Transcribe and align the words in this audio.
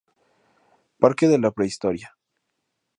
Parque 0.97 1.27
de 1.27 1.37
la 1.37 1.51
Prehistoria 1.51 2.17